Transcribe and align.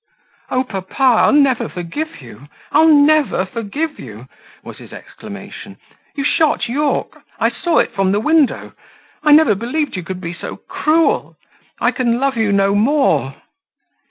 "Oh, 0.49 0.63
papa, 0.63 1.03
I'll 1.03 1.31
never 1.31 1.69
forgive 1.69 2.21
you! 2.23 2.47
I'll 2.71 2.87
never 2.87 3.45
forgive 3.45 3.99
you!" 3.99 4.27
was 4.63 4.79
his 4.79 4.91
exclamation. 4.91 5.77
"You 6.15 6.23
shot 6.23 6.67
Yorke 6.67 7.21
I 7.39 7.51
saw 7.51 7.77
it 7.77 7.93
from 7.93 8.11
the 8.11 8.19
window. 8.19 8.71
I 9.21 9.31
never 9.31 9.53
believed 9.53 9.95
you 9.95 10.01
could 10.01 10.19
be 10.19 10.33
so 10.33 10.57
cruel 10.57 11.37
I 11.79 11.91
can 11.91 12.19
love 12.19 12.35
you 12.35 12.51
no 12.51 12.73
more!" 12.73 13.35